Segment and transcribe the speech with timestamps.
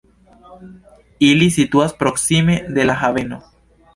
[1.27, 3.41] Ili situas proksime de la haveno.